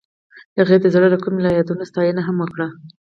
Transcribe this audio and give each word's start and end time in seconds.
هغې 0.59 0.77
د 0.81 0.85
زړه 0.93 1.07
له 1.13 1.17
کومې 1.23 1.39
د 1.43 1.47
یادونه 1.57 1.83
ستاینه 1.91 2.21
هم 2.27 2.35
وکړه. 2.39 2.67